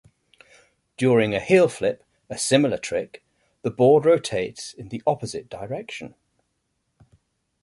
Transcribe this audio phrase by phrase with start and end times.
[0.97, 3.23] During a heelflip, a similar trick,
[3.61, 6.15] the board rotates in the opposite direction.